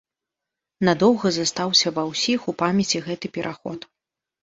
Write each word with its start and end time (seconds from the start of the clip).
Надоўга 0.89 1.27
застаўся 1.37 1.87
ва 1.99 2.07
ўсіх 2.15 2.51
у 2.55 2.59
памяці 2.65 3.07
гэты 3.09 3.27
пераход. 3.41 3.79